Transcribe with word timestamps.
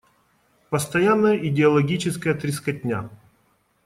Постоянная 0.71 1.37
идеологическая 1.47 2.33
трескотня. 2.33 3.07